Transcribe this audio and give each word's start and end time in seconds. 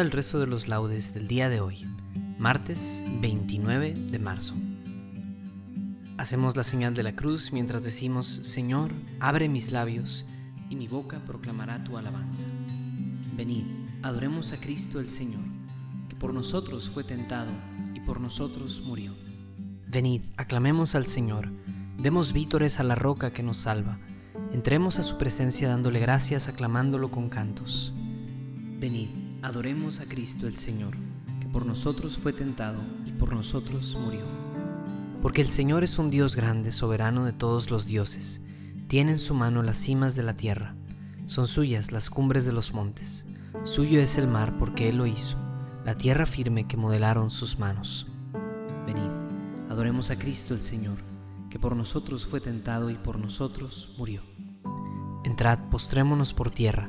Al 0.00 0.10
rezo 0.10 0.40
de 0.40 0.46
los 0.46 0.68
laudes 0.68 1.12
del 1.12 1.28
día 1.28 1.50
de 1.50 1.60
hoy, 1.60 1.86
martes 2.38 3.04
29 3.20 3.92
de 3.92 4.18
marzo. 4.18 4.54
Hacemos 6.16 6.56
la 6.56 6.62
señal 6.62 6.94
de 6.94 7.02
la 7.02 7.14
cruz 7.14 7.52
mientras 7.52 7.84
decimos, 7.84 8.26
Señor, 8.26 8.90
abre 9.20 9.50
mis 9.50 9.70
labios 9.70 10.24
y 10.70 10.76
mi 10.76 10.88
boca 10.88 11.20
proclamará 11.26 11.84
tu 11.84 11.98
alabanza. 11.98 12.46
Venid, 13.36 13.66
adoremos 14.02 14.52
a 14.52 14.56
Cristo 14.56 14.98
el 14.98 15.10
Señor, 15.10 15.44
que 16.08 16.16
por 16.16 16.32
nosotros 16.32 16.88
fue 16.88 17.04
tentado 17.04 17.52
y 17.94 18.00
por 18.00 18.18
nosotros 18.18 18.82
murió. 18.84 19.14
Venid, 19.86 20.22
aclamemos 20.38 20.94
al 20.94 21.04
Señor, 21.04 21.50
demos 21.98 22.32
vítores 22.32 22.80
a 22.80 22.82
la 22.82 22.94
roca 22.94 23.30
que 23.32 23.42
nos 23.42 23.58
salva, 23.58 23.98
entremos 24.52 24.98
a 24.98 25.02
su 25.02 25.18
presencia 25.18 25.68
dándole 25.68 26.00
gracias, 26.00 26.48
aclamándolo 26.48 27.10
con 27.10 27.28
cantos. 27.28 27.92
Venid, 28.80 29.21
Adoremos 29.42 29.98
a 29.98 30.04
Cristo 30.04 30.46
el 30.46 30.56
Señor, 30.56 30.94
que 31.40 31.48
por 31.48 31.66
nosotros 31.66 32.16
fue 32.16 32.32
tentado 32.32 32.78
y 33.04 33.10
por 33.10 33.34
nosotros 33.34 33.98
murió. 34.00 34.24
Porque 35.20 35.40
el 35.40 35.48
Señor 35.48 35.82
es 35.82 35.98
un 35.98 36.10
Dios 36.10 36.36
grande, 36.36 36.70
soberano 36.70 37.24
de 37.24 37.32
todos 37.32 37.68
los 37.68 37.86
dioses. 37.86 38.40
Tiene 38.86 39.12
en 39.12 39.18
su 39.18 39.34
mano 39.34 39.64
las 39.64 39.78
cimas 39.78 40.14
de 40.14 40.22
la 40.22 40.34
tierra. 40.34 40.76
Son 41.24 41.48
suyas 41.48 41.90
las 41.90 42.08
cumbres 42.08 42.46
de 42.46 42.52
los 42.52 42.72
montes. 42.72 43.26
Suyo 43.64 44.00
es 44.00 44.16
el 44.16 44.28
mar 44.28 44.58
porque 44.58 44.88
Él 44.88 44.98
lo 44.98 45.06
hizo, 45.06 45.36
la 45.84 45.96
tierra 45.96 46.24
firme 46.24 46.68
que 46.68 46.76
modelaron 46.76 47.32
sus 47.32 47.58
manos. 47.58 48.06
Venid, 48.86 49.10
adoremos 49.68 50.12
a 50.12 50.16
Cristo 50.16 50.54
el 50.54 50.62
Señor, 50.62 50.98
que 51.50 51.58
por 51.58 51.74
nosotros 51.74 52.28
fue 52.28 52.40
tentado 52.40 52.90
y 52.90 52.94
por 52.94 53.18
nosotros 53.18 53.92
murió. 53.98 54.22
Entrad, 55.24 55.58
postrémonos 55.68 56.32
por 56.32 56.52
tierra 56.52 56.88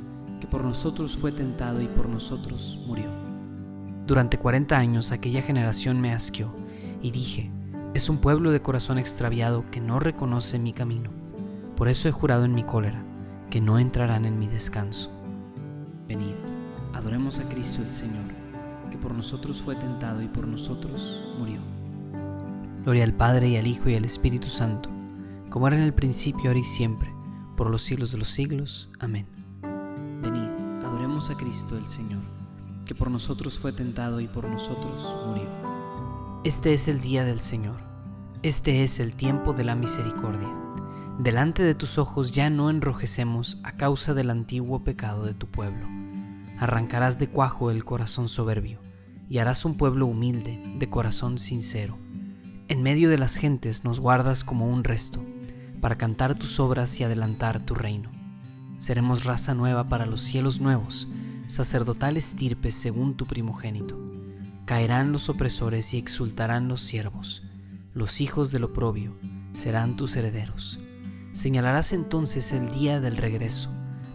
que 0.41 0.47
por 0.47 0.65
nosotros 0.65 1.15
fue 1.15 1.31
tentado 1.31 1.81
y 1.81 1.87
por 1.87 2.09
nosotros 2.09 2.77
murió. 2.85 3.05
Durante 4.05 4.37
cuarenta 4.37 4.77
años 4.77 5.13
aquella 5.13 5.41
generación 5.41 6.01
me 6.01 6.13
asqueó 6.13 6.53
y 7.01 7.11
dije, 7.11 7.49
es 7.93 8.09
un 8.09 8.17
pueblo 8.17 8.51
de 8.51 8.61
corazón 8.61 8.97
extraviado 8.97 9.63
que 9.71 9.79
no 9.79 9.99
reconoce 9.99 10.59
mi 10.59 10.73
camino. 10.73 11.11
Por 11.77 11.87
eso 11.87 12.09
he 12.09 12.11
jurado 12.11 12.43
en 12.43 12.53
mi 12.53 12.63
cólera, 12.63 13.03
que 13.49 13.61
no 13.61 13.79
entrarán 13.79 14.25
en 14.25 14.39
mi 14.39 14.47
descanso. 14.47 15.11
Venid, 16.07 16.35
adoremos 16.93 17.39
a 17.39 17.47
Cristo 17.47 17.81
el 17.81 17.91
Señor, 17.91 18.25
que 18.89 18.97
por 18.97 19.13
nosotros 19.13 19.61
fue 19.61 19.75
tentado 19.75 20.21
y 20.21 20.27
por 20.27 20.47
nosotros 20.47 21.19
murió. 21.37 21.61
Gloria 22.83 23.03
al 23.03 23.13
Padre 23.13 23.49
y 23.49 23.57
al 23.57 23.67
Hijo 23.67 23.89
y 23.89 23.95
al 23.95 24.05
Espíritu 24.05 24.49
Santo, 24.49 24.89
como 25.49 25.67
era 25.67 25.77
en 25.77 25.83
el 25.83 25.93
principio, 25.93 26.49
ahora 26.49 26.59
y 26.59 26.63
siempre, 26.63 27.13
por 27.55 27.69
los 27.69 27.83
siglos 27.83 28.11
de 28.11 28.17
los 28.17 28.29
siglos. 28.29 28.89
Amén. 28.99 29.40
A 31.29 31.37
Cristo 31.37 31.77
el 31.77 31.87
Señor, 31.87 32.23
que 32.83 32.95
por 32.95 33.11
nosotros 33.11 33.59
fue 33.59 33.71
tentado 33.71 34.21
y 34.21 34.27
por 34.27 34.49
nosotros 34.49 35.05
murió. 35.27 35.47
Este 36.43 36.73
es 36.73 36.87
el 36.87 36.99
día 36.99 37.23
del 37.23 37.39
Señor, 37.39 37.75
este 38.41 38.81
es 38.81 38.99
el 38.99 39.13
tiempo 39.13 39.53
de 39.53 39.63
la 39.63 39.75
misericordia. 39.75 40.49
Delante 41.19 41.61
de 41.61 41.75
tus 41.75 41.99
ojos 41.99 42.31
ya 42.31 42.49
no 42.49 42.71
enrojecemos 42.71 43.59
a 43.61 43.73
causa 43.73 44.15
del 44.15 44.31
antiguo 44.31 44.83
pecado 44.83 45.23
de 45.23 45.35
tu 45.35 45.45
pueblo. 45.45 45.87
Arrancarás 46.59 47.19
de 47.19 47.29
cuajo 47.29 47.69
el 47.69 47.85
corazón 47.85 48.27
soberbio 48.27 48.79
y 49.29 49.37
harás 49.37 49.63
un 49.63 49.77
pueblo 49.77 50.07
humilde, 50.07 50.75
de 50.79 50.89
corazón 50.89 51.37
sincero. 51.37 51.99
En 52.67 52.81
medio 52.81 53.11
de 53.11 53.19
las 53.19 53.35
gentes 53.35 53.83
nos 53.83 53.99
guardas 53.99 54.43
como 54.43 54.67
un 54.67 54.83
resto, 54.83 55.23
para 55.81 55.99
cantar 55.99 56.33
tus 56.33 56.59
obras 56.59 56.99
y 56.99 57.03
adelantar 57.03 57.63
tu 57.63 57.75
reino. 57.75 58.20
Seremos 58.81 59.25
raza 59.25 59.53
nueva 59.53 59.83
para 59.83 60.07
los 60.07 60.21
cielos 60.21 60.59
nuevos, 60.59 61.07
sacerdotal 61.45 62.17
estirpe 62.17 62.71
según 62.71 63.15
tu 63.15 63.27
primogénito. 63.27 63.95
Caerán 64.65 65.11
los 65.11 65.29
opresores 65.29 65.93
y 65.93 65.99
exultarán 65.99 66.67
los 66.67 66.81
siervos. 66.81 67.43
Los 67.93 68.21
hijos 68.21 68.51
del 68.51 68.63
oprobio 68.63 69.15
serán 69.53 69.97
tus 69.97 70.15
herederos. 70.15 70.79
Señalarás 71.31 71.93
entonces 71.93 72.53
el 72.53 72.71
día 72.71 72.99
del 72.99 73.17
regreso 73.17 73.69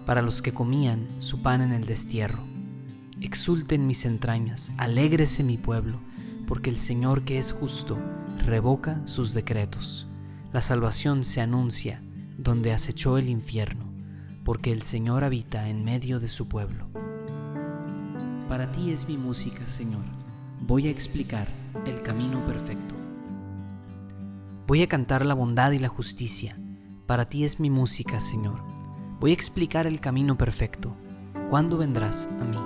para 0.04 0.20
los 0.20 0.42
que 0.42 0.52
comían 0.52 1.06
su 1.20 1.42
pan 1.42 1.60
en 1.60 1.70
el 1.70 1.86
destierro. 1.86 2.42
Exulten 3.20 3.86
mis 3.86 4.04
entrañas, 4.04 4.72
alégrese 4.78 5.44
mi 5.44 5.58
pueblo, 5.58 6.00
porque 6.48 6.70
el 6.70 6.76
Señor 6.76 7.22
que 7.22 7.38
es 7.38 7.52
justo 7.52 7.96
revoca 8.44 9.00
sus 9.04 9.32
decretos. 9.32 10.08
La 10.52 10.60
salvación 10.60 11.22
se 11.22 11.40
anuncia 11.40 12.02
donde 12.36 12.72
acechó 12.72 13.16
el 13.16 13.28
infierno 13.28 13.85
porque 14.46 14.70
el 14.70 14.82
Señor 14.82 15.24
habita 15.24 15.68
en 15.68 15.84
medio 15.84 16.20
de 16.20 16.28
su 16.28 16.46
pueblo. 16.46 16.86
Para 18.48 18.70
ti 18.70 18.92
es 18.92 19.08
mi 19.08 19.16
música, 19.16 19.68
Señor. 19.68 20.04
Voy 20.60 20.86
a 20.86 20.90
explicar 20.90 21.48
el 21.84 22.00
camino 22.02 22.46
perfecto. 22.46 22.94
Voy 24.68 24.82
a 24.82 24.86
cantar 24.86 25.26
la 25.26 25.34
bondad 25.34 25.72
y 25.72 25.80
la 25.80 25.88
justicia. 25.88 26.56
Para 27.06 27.28
ti 27.28 27.42
es 27.42 27.58
mi 27.58 27.70
música, 27.70 28.20
Señor. 28.20 28.60
Voy 29.18 29.32
a 29.32 29.34
explicar 29.34 29.88
el 29.88 29.98
camino 29.98 30.38
perfecto. 30.38 30.94
¿Cuándo 31.50 31.76
vendrás 31.76 32.28
a 32.40 32.44
mí? 32.44 32.58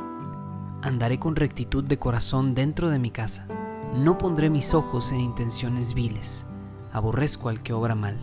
Andaré 0.83 1.19
con 1.19 1.35
rectitud 1.35 1.83
de 1.83 1.99
corazón 1.99 2.55
dentro 2.55 2.91
de 2.91 2.99
mi 2.99 3.11
casa. 3.11 3.49
No 3.95 4.19
pondré 4.19 4.51
mis 4.51 4.75
ojos 4.75 5.13
en 5.13 5.21
intenciones 5.21 5.95
viles. 5.95 6.45
Aborrezco 6.93 7.49
al 7.49 7.63
que 7.63 7.73
obra 7.73 7.95
mal. 7.95 8.19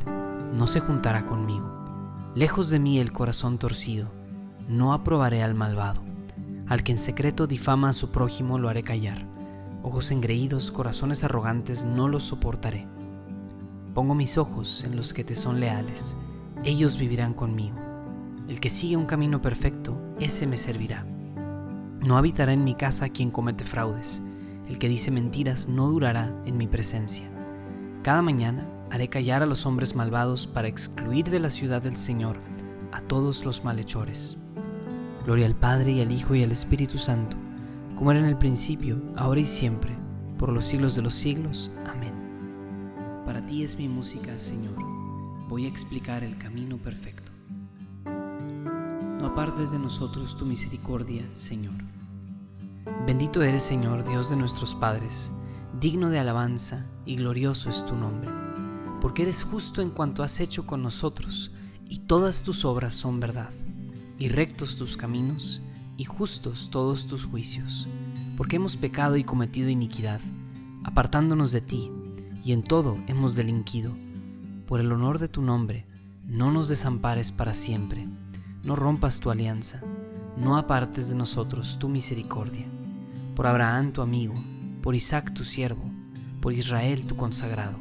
No 0.53 0.67
se 0.67 0.79
juntará 0.79 1.25
conmigo. 1.25 1.76
Lejos 2.37 2.69
de 2.69 2.77
mí 2.77 2.99
el 2.99 3.11
corazón 3.11 3.57
torcido, 3.57 4.11
no 4.69 4.93
aprobaré 4.93 5.41
al 5.41 5.55
malvado. 5.55 6.03
Al 6.67 6.83
que 6.83 6.91
en 6.91 6.99
secreto 6.99 7.47
difama 7.47 7.89
a 7.89 7.93
su 7.93 8.11
prójimo 8.11 8.59
lo 8.59 8.69
haré 8.69 8.83
callar. 8.83 9.25
Ojos 9.81 10.11
engreídos, 10.11 10.69
corazones 10.69 11.23
arrogantes, 11.23 11.83
no 11.83 12.07
los 12.07 12.21
soportaré. 12.21 12.85
Pongo 13.95 14.13
mis 14.13 14.37
ojos 14.37 14.83
en 14.83 14.95
los 14.95 15.13
que 15.13 15.23
te 15.23 15.35
son 15.35 15.59
leales, 15.59 16.15
ellos 16.63 16.99
vivirán 16.99 17.33
conmigo. 17.33 17.75
El 18.47 18.59
que 18.59 18.69
sigue 18.69 18.97
un 18.97 19.07
camino 19.07 19.41
perfecto, 19.41 19.99
ese 20.19 20.45
me 20.45 20.57
servirá. 20.57 21.07
No 22.05 22.19
habitará 22.19 22.53
en 22.53 22.63
mi 22.63 22.75
casa 22.75 23.09
quien 23.09 23.31
comete 23.31 23.63
fraudes, 23.63 24.21
el 24.69 24.77
que 24.77 24.89
dice 24.89 25.09
mentiras 25.09 25.67
no 25.67 25.87
durará 25.87 26.31
en 26.45 26.55
mi 26.55 26.67
presencia. 26.67 27.27
Cada 28.03 28.21
mañana 28.21 28.76
haré 28.91 29.09
callar 29.09 29.43
a 29.43 29.45
los 29.45 29.65
hombres 29.65 29.95
malvados 29.95 30.47
para 30.47 30.67
excluir 30.67 31.29
de 31.29 31.39
la 31.39 31.49
ciudad 31.49 31.81
del 31.81 31.95
Señor 31.95 32.37
a 32.91 33.01
todos 33.01 33.45
los 33.45 33.63
malhechores. 33.63 34.37
Gloria 35.25 35.45
al 35.45 35.55
Padre 35.55 35.91
y 35.91 36.01
al 36.01 36.11
Hijo 36.11 36.35
y 36.35 36.43
al 36.43 36.51
Espíritu 36.51 36.97
Santo, 36.97 37.35
como 37.95 38.11
era 38.11 38.19
en 38.19 38.27
el 38.27 38.37
principio, 38.37 39.01
ahora 39.15 39.41
y 39.41 39.45
siempre, 39.45 39.95
por 40.37 40.53
los 40.53 40.65
siglos 40.65 40.95
de 40.95 41.01
los 41.01 41.13
siglos. 41.13 41.71
Amén. 41.85 42.13
Para 43.25 43.45
ti 43.45 43.63
es 43.63 43.77
mi 43.77 43.87
música, 43.87 44.39
Señor. 44.39 44.75
Voy 45.49 45.65
a 45.65 45.69
explicar 45.69 46.23
el 46.23 46.37
camino 46.37 46.77
perfecto. 46.77 47.31
No 48.05 49.25
apartes 49.25 49.71
de 49.71 49.79
nosotros 49.79 50.37
tu 50.37 50.45
misericordia, 50.45 51.27
Señor. 51.33 51.73
Bendito 53.05 53.41
eres, 53.41 53.63
Señor, 53.63 54.07
Dios 54.07 54.29
de 54.29 54.35
nuestros 54.35 54.75
padres, 54.75 55.31
digno 55.79 56.09
de 56.09 56.19
alabanza 56.19 56.85
y 57.05 57.15
glorioso 57.15 57.69
es 57.69 57.85
tu 57.85 57.95
nombre, 57.95 58.29
porque 59.01 59.23
eres 59.23 59.43
justo 59.43 59.81
en 59.81 59.89
cuanto 59.89 60.23
has 60.23 60.39
hecho 60.39 60.65
con 60.65 60.83
nosotros, 60.83 61.51
y 61.89 61.99
todas 61.99 62.43
tus 62.43 62.65
obras 62.65 62.93
son 62.93 63.19
verdad 63.19 63.49
y 64.19 64.29
rectos 64.29 64.75
tus 64.75 64.97
caminos, 64.97 65.61
y 65.95 66.05
justos 66.05 66.69
todos 66.71 67.07
tus 67.07 67.25
juicios, 67.25 67.87
porque 68.35 68.55
hemos 68.55 68.75
pecado 68.75 69.15
y 69.15 69.23
cometido 69.23 69.69
iniquidad, 69.69 70.21
apartándonos 70.83 71.51
de 71.51 71.61
ti, 71.61 71.91
y 72.43 72.51
en 72.51 72.63
todo 72.63 72.97
hemos 73.07 73.35
delinquido. 73.35 73.95
Por 74.65 74.79
el 74.79 74.91
honor 74.91 75.19
de 75.19 75.27
tu 75.27 75.41
nombre, 75.41 75.85
no 76.25 76.51
nos 76.51 76.67
desampares 76.67 77.31
para 77.31 77.53
siempre, 77.53 78.07
no 78.63 78.75
rompas 78.75 79.19
tu 79.19 79.29
alianza, 79.29 79.81
no 80.35 80.57
apartes 80.57 81.09
de 81.09 81.15
nosotros 81.15 81.77
tu 81.79 81.89
misericordia. 81.89 82.65
Por 83.35 83.47
Abraham 83.47 83.91
tu 83.91 84.01
amigo, 84.01 84.35
por 84.81 84.95
Isaac 84.95 85.33
tu 85.33 85.43
siervo, 85.43 85.91
por 86.41 86.53
Israel 86.53 87.05
tu 87.05 87.15
consagrado, 87.15 87.77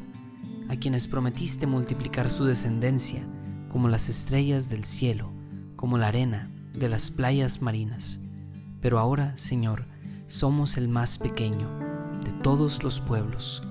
a 0.68 0.76
quienes 0.76 1.08
prometiste 1.08 1.66
multiplicar 1.66 2.30
su 2.30 2.44
descendencia 2.44 3.26
como 3.68 3.88
las 3.88 4.08
estrellas 4.08 4.68
del 4.68 4.84
cielo 4.84 5.36
como 5.76 5.98
la 5.98 6.08
arena 6.08 6.50
de 6.72 6.88
las 6.88 7.10
playas 7.10 7.62
marinas. 7.62 8.20
Pero 8.80 8.98
ahora, 8.98 9.36
Señor, 9.36 9.86
somos 10.26 10.76
el 10.76 10.88
más 10.88 11.18
pequeño 11.18 11.68
de 12.24 12.32
todos 12.42 12.82
los 12.82 13.00
pueblos. 13.00 13.62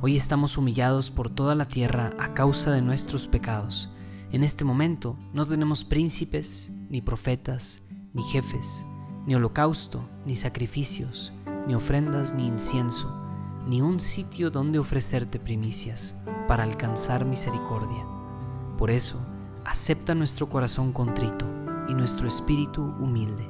Hoy 0.00 0.16
estamos 0.16 0.58
humillados 0.58 1.10
por 1.10 1.30
toda 1.30 1.54
la 1.54 1.66
tierra 1.66 2.12
a 2.18 2.34
causa 2.34 2.72
de 2.72 2.82
nuestros 2.82 3.28
pecados. 3.28 3.90
En 4.32 4.42
este 4.42 4.64
momento 4.64 5.16
no 5.32 5.46
tenemos 5.46 5.84
príncipes, 5.84 6.72
ni 6.88 7.00
profetas, 7.00 7.82
ni 8.12 8.22
jefes, 8.24 8.84
ni 9.26 9.34
holocausto, 9.34 10.08
ni 10.26 10.36
sacrificios, 10.36 11.32
ni 11.66 11.74
ofrendas, 11.74 12.34
ni 12.34 12.46
incienso, 12.46 13.21
ni 13.66 13.80
un 13.80 14.00
sitio 14.00 14.50
donde 14.50 14.78
ofrecerte 14.78 15.38
primicias 15.38 16.14
para 16.48 16.64
alcanzar 16.64 17.24
misericordia. 17.24 18.04
Por 18.76 18.90
eso, 18.90 19.20
acepta 19.64 20.14
nuestro 20.14 20.48
corazón 20.48 20.92
contrito 20.92 21.46
y 21.88 21.94
nuestro 21.94 22.26
espíritu 22.26 22.82
humilde, 22.82 23.48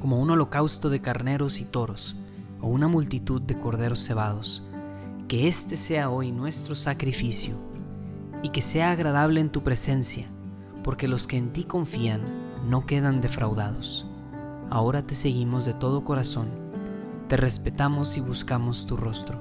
como 0.00 0.20
un 0.20 0.30
holocausto 0.30 0.90
de 0.90 1.00
carneros 1.00 1.60
y 1.60 1.64
toros 1.64 2.16
o 2.60 2.68
una 2.68 2.88
multitud 2.88 3.42
de 3.42 3.58
corderos 3.58 4.04
cebados. 4.04 4.62
Que 5.26 5.48
este 5.48 5.76
sea 5.76 6.08
hoy 6.08 6.32
nuestro 6.32 6.74
sacrificio 6.74 7.56
y 8.42 8.48
que 8.50 8.62
sea 8.62 8.92
agradable 8.92 9.40
en 9.40 9.50
tu 9.50 9.62
presencia, 9.62 10.26
porque 10.82 11.08
los 11.08 11.26
que 11.26 11.36
en 11.36 11.52
ti 11.52 11.64
confían 11.64 12.22
no 12.68 12.86
quedan 12.86 13.20
defraudados. 13.20 14.06
Ahora 14.70 15.06
te 15.06 15.14
seguimos 15.14 15.64
de 15.64 15.74
todo 15.74 16.04
corazón, 16.04 16.48
te 17.28 17.36
respetamos 17.36 18.16
y 18.16 18.20
buscamos 18.20 18.86
tu 18.86 18.96
rostro. 18.96 19.40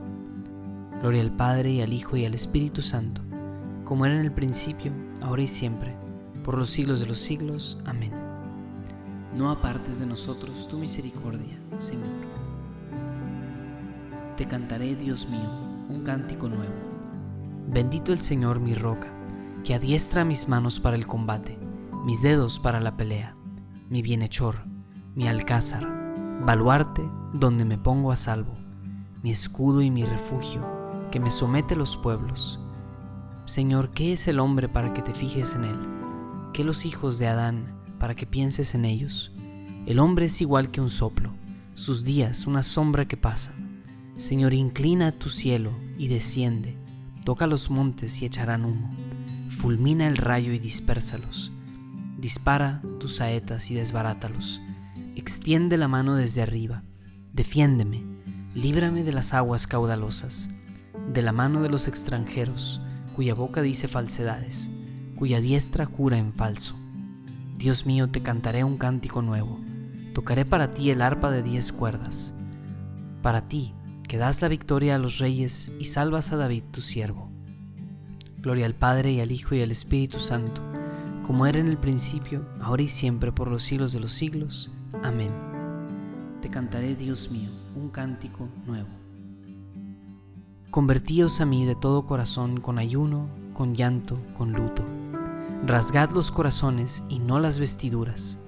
Gloria 1.02 1.22
al 1.22 1.32
Padre 1.32 1.72
y 1.72 1.82
al 1.82 1.94
Hijo 1.94 2.18
y 2.18 2.26
al 2.26 2.34
Espíritu 2.34 2.82
Santo 2.82 3.22
como 3.88 4.06
era 4.06 4.16
en 4.16 4.22
el 4.22 4.34
principio, 4.34 4.92
ahora 5.22 5.44
y 5.44 5.48
siempre, 5.48 5.96
por 6.44 6.58
los 6.58 6.70
siglos 6.70 7.00
de 7.00 7.06
los 7.06 7.20
siglos. 7.20 7.80
Amén. 7.86 8.12
No 9.34 9.50
apartes 9.50 10.02
de 10.02 10.06
nosotros 10.06 10.68
tu 10.68 10.78
misericordia, 10.78 11.58
Señor. 11.78 12.10
Te 14.36 14.46
cantaré, 14.46 14.94
Dios 14.98 15.30
mío, 15.30 15.50
un 15.88 16.02
cántico 16.04 16.50
nuevo. 16.50 16.74
Bendito 17.70 18.12
el 18.12 18.20
Señor 18.20 18.60
mi 18.60 18.74
roca, 18.74 19.08
que 19.64 19.74
adiestra 19.74 20.26
mis 20.26 20.50
manos 20.50 20.82
para 20.82 20.98
el 20.98 21.08
combate, 21.08 21.58
mis 22.04 22.22
dedos 22.22 22.60
para 22.60 22.82
la 22.82 22.98
pelea, 22.98 23.38
mi 23.90 24.02
bienhechor, 24.02 24.68
mi 25.16 25.30
alcázar, 25.30 25.88
baluarte 26.44 27.10
donde 27.40 27.66
me 27.66 27.78
pongo 27.78 28.12
a 28.12 28.16
salvo, 28.16 28.54
mi 29.24 29.32
escudo 29.32 29.82
y 29.82 29.92
mi 29.92 30.04
refugio, 30.04 30.62
que 31.12 31.20
me 31.20 31.32
somete 31.32 31.76
los 31.76 31.98
pueblos 31.98 32.60
Señor, 33.48 33.92
¿qué 33.92 34.12
es 34.12 34.28
el 34.28 34.40
hombre 34.40 34.68
para 34.68 34.94
que 34.94 35.02
te 35.02 35.14
fijes 35.14 35.56
en 35.56 35.64
él? 35.64 35.78
¿Qué 36.52 36.66
los 36.66 36.86
hijos 36.86 37.18
de 37.18 37.28
Adán 37.28 37.80
para 37.98 38.14
que 38.14 38.26
pienses 38.26 38.76
en 38.76 38.84
ellos? 38.84 39.32
El 39.86 40.00
hombre 40.00 40.26
es 40.26 40.42
igual 40.42 40.70
que 40.70 40.82
un 40.82 40.90
soplo, 40.90 41.32
sus 41.74 42.04
días 42.04 42.46
una 42.46 42.62
sombra 42.62 43.08
que 43.08 43.16
pasa. 43.16 43.54
Señor, 44.16 44.54
inclina 44.54 45.14
tu 45.14 45.30
cielo 45.30 45.72
y 45.98 46.10
desciende, 46.10 46.76
toca 47.24 47.48
los 47.48 47.70
montes 47.70 48.22
y 48.22 48.26
echarán 48.26 48.66
humo, 48.66 48.90
fulmina 49.48 50.08
el 50.08 50.18
rayo 50.18 50.52
y 50.52 50.60
dispérsalos, 50.60 51.54
dispara 52.18 52.82
tus 53.00 53.16
saetas 53.16 53.72
y 53.72 53.76
desbarátalos, 53.76 54.62
extiende 55.16 55.78
la 55.78 55.88
mano 55.88 56.16
desde 56.16 56.42
arriba, 56.42 56.84
defiéndeme, 57.38 58.04
líbrame 58.56 59.04
de 59.04 59.14
las 59.14 59.36
aguas 59.36 59.68
caudalosas, 59.68 60.50
de 61.14 61.22
la 61.22 61.32
mano 61.32 61.62
de 61.62 61.70
los 61.70 61.88
extranjeros, 61.88 62.82
cuya 63.16 63.36
boca 63.36 63.62
dice 63.62 63.88
falsedades, 63.88 64.72
cuya 65.16 65.40
diestra 65.40 65.86
jura 65.86 66.18
en 66.18 66.34
falso. 66.34 66.76
Dios 67.56 67.86
mío, 67.86 68.10
te 68.10 68.24
cantaré 68.24 68.64
un 68.64 68.78
cántico 68.78 69.22
nuevo, 69.22 69.60
tocaré 70.16 70.46
para 70.46 70.74
ti 70.74 70.90
el 70.90 71.00
arpa 71.00 71.30
de 71.30 71.44
diez 71.44 71.72
cuerdas, 71.72 72.34
para 73.22 73.48
ti, 73.48 73.76
que 74.08 74.18
das 74.18 74.42
la 74.42 74.48
victoria 74.48 74.96
a 74.96 75.00
los 75.00 75.20
reyes 75.20 75.72
y 75.80 75.86
salvas 75.86 76.32
a 76.32 76.38
David 76.38 76.64
tu 76.72 76.82
siervo. 76.82 77.30
Gloria 78.40 78.66
al 78.66 78.74
Padre 78.74 79.12
y 79.12 79.20
al 79.20 79.32
Hijo 79.32 79.54
y 79.54 79.62
al 79.62 79.70
Espíritu 79.70 80.18
Santo, 80.18 80.64
como 81.22 81.46
era 81.46 81.60
en 81.60 81.68
el 81.68 81.78
principio, 81.78 82.48
ahora 82.62 82.82
y 82.82 82.88
siempre, 82.88 83.32
por 83.32 83.48
los 83.50 83.62
siglos 83.62 83.94
de 83.94 84.00
los 84.00 84.12
siglos. 84.12 84.72
Amén. 85.04 85.57
Te 86.48 86.54
cantaré, 86.54 86.96
Dios 86.96 87.30
mío, 87.30 87.50
un 87.76 87.90
cántico 87.90 88.48
nuevo. 88.66 88.88
Convertíos 90.72 91.42
a 91.42 91.46
mí 91.46 91.66
de 91.66 91.76
todo 91.76 92.06
corazón 92.06 92.62
con 92.62 92.80
ayuno, 92.80 93.28
con 93.54 93.76
llanto, 93.76 94.18
con 94.38 94.54
luto. 94.54 94.82
Rasgad 95.66 96.12
los 96.12 96.32
corazones 96.32 97.04
y 97.10 97.20
no 97.20 97.42
las 97.42 97.60
vestiduras. 97.60 98.40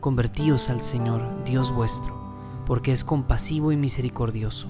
Convertíos 0.00 0.70
al 0.70 0.80
Señor, 0.80 1.44
Dios 1.44 1.74
vuestro, 1.74 2.34
porque 2.64 2.90
es 2.90 3.04
compasivo 3.04 3.70
y 3.70 3.76
misericordioso, 3.76 4.68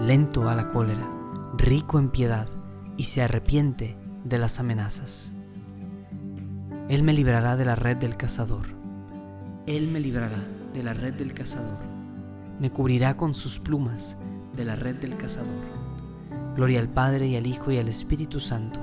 lento 0.00 0.48
a 0.48 0.54
la 0.54 0.68
cólera, 0.68 1.10
rico 1.58 1.98
en 1.98 2.10
piedad, 2.10 2.46
y 2.96 3.02
se 3.02 3.22
arrepiente 3.22 3.98
de 4.22 4.38
las 4.38 4.60
amenazas. 4.60 5.32
Él 6.88 7.02
me 7.02 7.12
librará 7.12 7.56
de 7.56 7.64
la 7.64 7.74
red 7.74 7.96
del 7.96 8.16
cazador. 8.16 8.66
Él 9.66 9.88
me 9.88 9.98
librará 9.98 10.44
de 10.72 10.82
la 10.84 10.94
red 10.94 11.14
del 11.14 11.34
cazador. 11.34 11.93
Me 12.60 12.70
cubrirá 12.70 13.16
con 13.16 13.34
sus 13.34 13.58
plumas 13.58 14.18
de 14.56 14.64
la 14.64 14.76
red 14.76 14.96
del 14.96 15.16
cazador 15.16 15.84
Gloria 16.54 16.78
al 16.78 16.88
Padre 16.88 17.26
y 17.26 17.34
al 17.34 17.48
Hijo 17.48 17.72
y 17.72 17.78
al 17.78 17.88
Espíritu 17.88 18.38
Santo. 18.38 18.78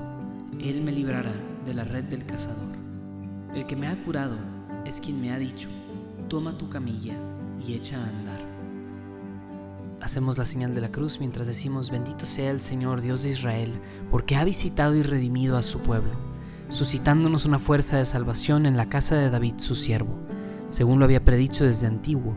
Él 0.60 0.82
me 0.82 0.92
librará 0.92 1.32
de 1.64 1.72
la 1.72 1.84
red 1.84 2.04
del 2.04 2.26
cazador. 2.26 2.76
El 3.54 3.66
que 3.66 3.76
me 3.76 3.86
ha 3.86 4.04
curado 4.04 4.36
es 4.84 5.00
quien 5.00 5.22
me 5.22 5.32
ha 5.32 5.38
dicho, 5.38 5.70
toma 6.28 6.58
tu 6.58 6.68
camilla 6.68 7.14
y 7.66 7.72
echa 7.72 7.96
a 7.96 8.06
andar. 8.06 8.40
Hacemos 10.02 10.36
la 10.36 10.44
señal 10.44 10.74
de 10.74 10.82
la 10.82 10.92
cruz 10.92 11.18
mientras 11.18 11.46
decimos, 11.46 11.90
bendito 11.90 12.26
sea 12.26 12.50
el 12.50 12.60
Señor 12.60 13.00
Dios 13.00 13.22
de 13.22 13.30
Israel, 13.30 13.72
porque 14.10 14.36
ha 14.36 14.44
visitado 14.44 14.94
y 14.94 15.02
redimido 15.02 15.56
a 15.56 15.62
su 15.62 15.78
pueblo, 15.78 16.12
suscitándonos 16.68 17.46
una 17.46 17.58
fuerza 17.58 17.96
de 17.96 18.04
salvación 18.04 18.66
en 18.66 18.76
la 18.76 18.90
casa 18.90 19.16
de 19.16 19.30
David 19.30 19.54
su 19.56 19.74
siervo, 19.74 20.18
según 20.68 20.98
lo 20.98 21.06
había 21.06 21.24
predicho 21.24 21.64
desde 21.64 21.86
antiguo, 21.86 22.36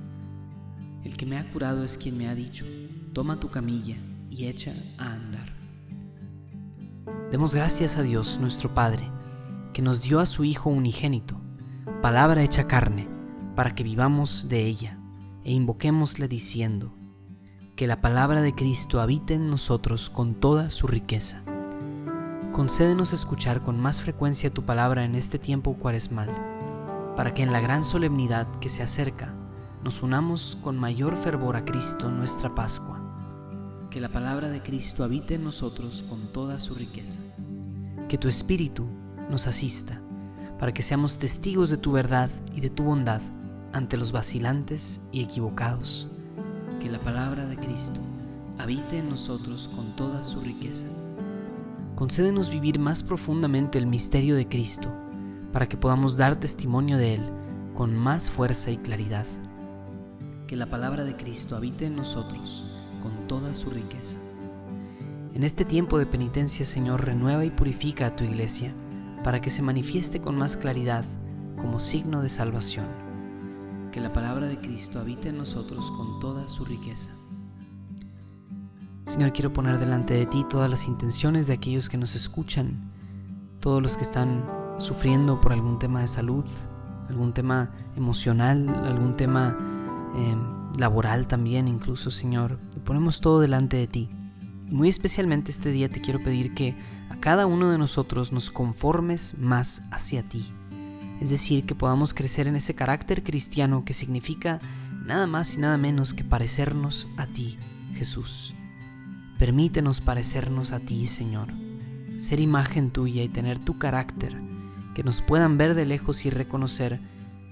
El 1.03 1.17
que 1.17 1.25
me 1.25 1.37
ha 1.37 1.51
curado 1.51 1.83
es 1.83 1.97
quien 1.97 2.17
me 2.17 2.27
ha 2.27 2.35
dicho, 2.35 2.63
toma 3.13 3.39
tu 3.39 3.49
camilla 3.49 3.97
y 4.29 4.45
echa 4.45 4.71
a 4.99 5.13
andar. 5.13 5.51
Demos 7.31 7.55
gracias 7.55 7.97
a 7.97 8.03
Dios 8.03 8.39
nuestro 8.39 8.73
Padre, 8.73 9.09
que 9.73 9.81
nos 9.81 10.01
dio 10.01 10.19
a 10.19 10.27
su 10.27 10.43
Hijo 10.43 10.69
unigénito, 10.69 11.41
palabra 12.01 12.43
hecha 12.43 12.67
carne, 12.67 13.07
para 13.55 13.73
que 13.73 13.83
vivamos 13.83 14.47
de 14.47 14.65
ella, 14.67 14.99
e 15.43 15.51
invoquémosle 15.53 16.27
diciendo, 16.27 16.93
que 17.75 17.87
la 17.87 17.99
palabra 17.99 18.41
de 18.41 18.53
Cristo 18.53 19.01
habite 19.01 19.33
en 19.33 19.49
nosotros 19.49 20.11
con 20.11 20.35
toda 20.35 20.69
su 20.69 20.85
riqueza. 20.85 21.41
Concédenos 22.51 23.11
escuchar 23.11 23.63
con 23.63 23.79
más 23.79 24.01
frecuencia 24.01 24.53
tu 24.53 24.65
palabra 24.65 25.03
en 25.03 25.15
este 25.15 25.39
tiempo 25.39 25.73
cuaresmal, 25.73 26.29
para 27.15 27.33
que 27.33 27.41
en 27.41 27.51
la 27.51 27.59
gran 27.59 27.83
solemnidad 27.83 28.47
que 28.59 28.69
se 28.69 28.83
acerca 28.83 29.33
nos 29.83 30.03
unamos 30.03 30.57
con 30.61 30.77
mayor 30.77 31.17
fervor 31.17 31.55
a 31.55 31.65
Cristo 31.65 32.09
nuestra 32.11 32.53
Pascua. 32.53 32.99
Que 33.89 33.99
la 33.99 34.09
palabra 34.09 34.49
de 34.49 34.61
Cristo 34.61 35.03
habite 35.03 35.35
en 35.35 35.43
nosotros 35.43 36.05
con 36.07 36.31
toda 36.31 36.59
su 36.59 36.75
riqueza. 36.75 37.19
Que 38.07 38.17
tu 38.17 38.27
Espíritu 38.27 38.85
nos 39.29 39.47
asista, 39.47 39.99
para 40.59 40.71
que 40.71 40.83
seamos 40.83 41.17
testigos 41.17 41.71
de 41.71 41.77
tu 41.77 41.91
verdad 41.91 42.29
y 42.53 42.61
de 42.61 42.69
tu 42.69 42.83
bondad 42.83 43.21
ante 43.73 43.97
los 43.97 44.11
vacilantes 44.11 45.01
y 45.11 45.23
equivocados. 45.23 46.07
Que 46.79 46.89
la 46.89 46.99
palabra 46.99 47.47
de 47.47 47.57
Cristo 47.57 47.99
habite 48.59 48.99
en 48.99 49.09
nosotros 49.09 49.69
con 49.75 49.95
toda 49.95 50.23
su 50.23 50.41
riqueza. 50.41 50.85
Concédenos 51.95 52.51
vivir 52.51 52.77
más 52.77 53.01
profundamente 53.01 53.79
el 53.79 53.87
misterio 53.87 54.35
de 54.35 54.47
Cristo, 54.47 54.89
para 55.51 55.67
que 55.67 55.77
podamos 55.77 56.17
dar 56.17 56.35
testimonio 56.35 56.97
de 56.97 57.15
Él 57.15 57.21
con 57.73 57.95
más 57.95 58.29
fuerza 58.29 58.69
y 58.69 58.77
claridad. 58.77 59.25
Que 60.51 60.57
la 60.57 60.65
palabra 60.65 61.05
de 61.05 61.15
Cristo 61.15 61.55
habite 61.55 61.85
en 61.85 61.95
nosotros 61.95 62.65
con 63.01 63.25
toda 63.25 63.55
su 63.55 63.69
riqueza. 63.69 64.17
En 65.33 65.43
este 65.43 65.63
tiempo 65.63 65.97
de 65.97 66.05
penitencia, 66.05 66.65
Señor, 66.65 67.05
renueva 67.05 67.45
y 67.45 67.51
purifica 67.51 68.07
a 68.07 68.15
tu 68.17 68.25
iglesia, 68.25 68.73
para 69.23 69.39
que 69.39 69.49
se 69.49 69.61
manifieste 69.61 70.19
con 70.19 70.37
más 70.37 70.57
claridad 70.57 71.05
como 71.55 71.79
signo 71.79 72.21
de 72.21 72.27
salvación 72.27 72.85
que 73.93 74.01
la 74.01 74.11
palabra 74.11 74.45
de 74.45 74.59
Cristo 74.59 74.99
habite 74.99 75.29
en 75.29 75.37
nosotros 75.37 75.89
con 75.91 76.19
toda 76.19 76.49
su 76.49 76.65
riqueza. 76.65 77.11
Señor, 79.05 79.31
quiero 79.31 79.53
poner 79.53 79.79
delante 79.79 80.15
de 80.15 80.25
ti 80.25 80.45
todas 80.49 80.69
las 80.69 80.85
intenciones 80.85 81.47
de 81.47 81.53
aquellos 81.53 81.87
que 81.87 81.97
nos 81.97 82.13
escuchan, 82.13 82.91
todos 83.61 83.81
los 83.81 83.95
que 83.95 84.03
están 84.03 84.45
sufriendo 84.79 85.39
por 85.39 85.53
algún 85.53 85.79
tema 85.79 86.01
de 86.01 86.07
salud, 86.07 86.43
algún 87.07 87.31
tema 87.31 87.71
emocional, 87.95 88.67
algún 88.67 89.13
tema 89.13 89.55
eh, 90.15 90.35
laboral 90.79 91.27
también, 91.27 91.67
incluso, 91.67 92.11
Señor. 92.11 92.59
Ponemos 92.83 93.21
todo 93.21 93.39
delante 93.39 93.77
de 93.77 93.87
ti. 93.87 94.09
Muy 94.69 94.87
especialmente 94.87 95.51
este 95.51 95.71
día 95.71 95.89
te 95.89 96.01
quiero 96.01 96.19
pedir 96.19 96.53
que 96.53 96.75
a 97.09 97.17
cada 97.17 97.45
uno 97.45 97.71
de 97.71 97.77
nosotros 97.77 98.31
nos 98.31 98.51
conformes 98.51 99.37
más 99.37 99.83
hacia 99.91 100.23
ti 100.23 100.53
es 101.21 101.29
decir, 101.29 101.67
que 101.67 101.75
podamos 101.75 102.15
crecer 102.15 102.47
en 102.47 102.55
ese 102.55 102.73
carácter 102.73 103.23
cristiano 103.23 103.85
que 103.85 103.93
significa 103.93 104.59
nada 105.05 105.27
más 105.27 105.53
y 105.53 105.59
nada 105.59 105.77
menos 105.77 106.15
que 106.15 106.23
parecernos 106.23 107.07
a 107.15 107.27
ti, 107.27 107.59
Jesús. 107.93 108.55
Permítenos 109.37 110.01
parecernos 110.01 110.71
a 110.71 110.79
ti, 110.79 111.05
Señor, 111.05 111.49
ser 112.17 112.39
imagen 112.39 112.89
tuya 112.89 113.21
y 113.21 113.29
tener 113.29 113.59
tu 113.59 113.77
carácter, 113.77 114.35
que 114.95 115.03
nos 115.03 115.21
puedan 115.21 115.59
ver 115.59 115.75
de 115.75 115.85
lejos 115.85 116.25
y 116.25 116.31
reconocer 116.31 116.99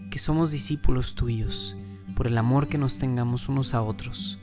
que 0.09 0.17
somos 0.17 0.49
discípulos 0.49 1.13
tuyos, 1.13 1.77
por 2.19 2.27
el 2.27 2.37
amor 2.37 2.67
que 2.67 2.77
nos 2.77 2.99
tengamos 2.99 3.49
unos 3.49 3.73
a 3.73 3.81
otros. 3.81 4.37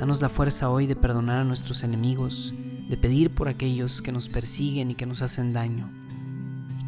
Danos 0.00 0.20
la 0.20 0.28
fuerza 0.28 0.70
hoy 0.70 0.86
de 0.86 0.96
perdonar 0.96 1.36
a 1.36 1.44
nuestros 1.44 1.84
enemigos, 1.84 2.52
de 2.88 2.96
pedir 2.96 3.32
por 3.32 3.46
aquellos 3.46 4.00
que 4.00 4.10
nos 4.10 4.28
persiguen 4.28 4.90
y 4.90 4.94
que 4.96 5.06
nos 5.06 5.22
hacen 5.22 5.52
daño 5.52 6.00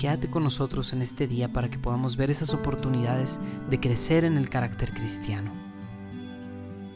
quédate 0.02 0.28
con 0.28 0.42
nosotros 0.42 0.92
en 0.92 1.00
este 1.00 1.28
día 1.28 1.52
para 1.52 1.70
que 1.70 1.78
podamos 1.78 2.16
ver 2.16 2.28
esas 2.28 2.52
oportunidades 2.54 3.38
de 3.70 3.78
crecer 3.78 4.24
en 4.24 4.36
el 4.36 4.50
carácter 4.50 4.92
cristiano. 4.92 5.52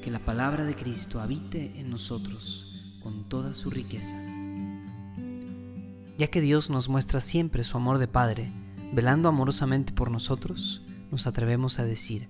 Que 0.02 0.10
la 0.10 0.18
palabra 0.18 0.64
de 0.64 0.74
Cristo 0.74 1.20
habite 1.20 1.78
en 1.78 1.88
nosotros 1.88 2.82
con 3.04 3.28
toda 3.28 3.54
su 3.54 3.70
riqueza. 3.70 4.16
Ya 6.18 6.26
que 6.26 6.40
Dios 6.40 6.68
nos 6.68 6.88
muestra 6.88 7.20
siempre 7.20 7.62
su 7.62 7.76
amor 7.76 7.98
de 7.98 8.08
Padre, 8.08 8.52
velando 8.92 9.28
amorosamente 9.28 9.92
por 9.92 10.10
nosotros, 10.10 10.82
nos 11.12 11.28
atrevemos 11.28 11.78
a 11.78 11.84
decir, 11.84 12.28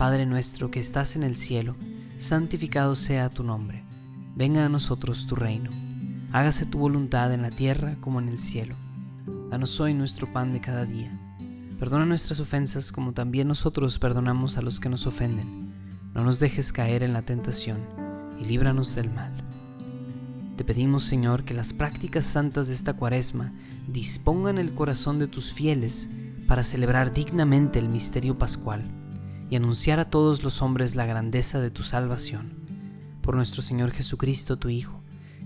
Padre 0.00 0.24
nuestro 0.24 0.70
que 0.70 0.80
estás 0.80 1.14
en 1.14 1.24
el 1.24 1.36
cielo, 1.36 1.76
santificado 2.16 2.94
sea 2.94 3.28
tu 3.28 3.44
nombre, 3.44 3.84
venga 4.34 4.64
a 4.64 4.70
nosotros 4.70 5.26
tu 5.26 5.34
reino, 5.34 5.70
hágase 6.32 6.64
tu 6.64 6.78
voluntad 6.78 7.34
en 7.34 7.42
la 7.42 7.50
tierra 7.50 7.98
como 8.00 8.18
en 8.18 8.30
el 8.30 8.38
cielo. 8.38 8.76
Danos 9.50 9.78
hoy 9.78 9.92
nuestro 9.92 10.26
pan 10.32 10.54
de 10.54 10.60
cada 10.62 10.86
día. 10.86 11.12
Perdona 11.78 12.06
nuestras 12.06 12.40
ofensas 12.40 12.92
como 12.92 13.12
también 13.12 13.46
nosotros 13.46 13.98
perdonamos 13.98 14.56
a 14.56 14.62
los 14.62 14.80
que 14.80 14.88
nos 14.88 15.06
ofenden. 15.06 15.74
No 16.14 16.24
nos 16.24 16.40
dejes 16.40 16.72
caer 16.72 17.02
en 17.02 17.12
la 17.12 17.20
tentación 17.20 17.80
y 18.40 18.46
líbranos 18.46 18.94
del 18.94 19.10
mal. 19.10 19.34
Te 20.56 20.64
pedimos, 20.64 21.02
Señor, 21.02 21.44
que 21.44 21.52
las 21.52 21.74
prácticas 21.74 22.24
santas 22.24 22.68
de 22.68 22.72
esta 22.72 22.94
cuaresma 22.94 23.52
dispongan 23.86 24.56
el 24.56 24.72
corazón 24.72 25.18
de 25.18 25.26
tus 25.26 25.52
fieles 25.52 26.08
para 26.48 26.62
celebrar 26.62 27.12
dignamente 27.12 27.78
el 27.78 27.90
misterio 27.90 28.38
pascual 28.38 28.99
y 29.50 29.56
anunciar 29.56 29.98
a 30.00 30.08
todos 30.08 30.42
los 30.42 30.62
hombres 30.62 30.94
la 30.94 31.06
grandeza 31.06 31.60
de 31.60 31.70
tu 31.70 31.82
salvación. 31.82 32.52
Por 33.20 33.34
nuestro 33.34 33.62
Señor 33.62 33.90
Jesucristo, 33.90 34.58
tu 34.58 34.68
Hijo, 34.68 35.02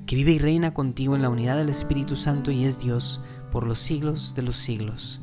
que 0.06 0.14
vive 0.14 0.32
y 0.32 0.38
reina 0.38 0.74
contigo 0.74 1.16
en 1.16 1.22
la 1.22 1.30
unidad 1.30 1.56
del 1.56 1.70
Espíritu 1.70 2.14
Santo 2.14 2.50
y 2.50 2.64
es 2.64 2.78
Dios, 2.78 3.20
por 3.50 3.66
los 3.66 3.78
siglos 3.78 4.34
de 4.34 4.42
los 4.42 4.56
siglos. 4.56 5.20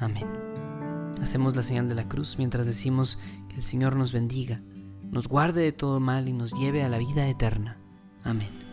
Amén. 0.00 0.26
Hacemos 1.22 1.54
la 1.54 1.62
señal 1.62 1.88
de 1.88 1.94
la 1.94 2.08
cruz 2.08 2.36
mientras 2.36 2.66
decimos 2.66 3.18
que 3.48 3.56
el 3.56 3.62
Señor 3.62 3.96
nos 3.96 4.12
bendiga, 4.12 4.60
nos 5.10 5.28
guarde 5.28 5.62
de 5.62 5.72
todo 5.72 6.00
mal 6.00 6.28
y 6.28 6.32
nos 6.32 6.52
lleve 6.52 6.82
a 6.82 6.88
la 6.88 6.98
vida 6.98 7.28
eterna. 7.28 7.78
Amén. 8.24 8.63